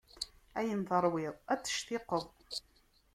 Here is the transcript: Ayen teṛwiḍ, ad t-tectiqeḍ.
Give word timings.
Ayen 0.59 0.81
teṛwiḍ, 0.89 1.35
ad 1.51 1.59
t-tectiqeḍ. 1.59 2.25